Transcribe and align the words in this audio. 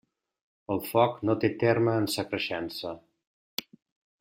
El 0.75 0.79
foc 0.85 1.19
no 1.29 1.35
té 1.43 1.51
terme 1.65 1.95
en 2.05 2.09
sa 2.15 2.25
creixença. 2.33 2.95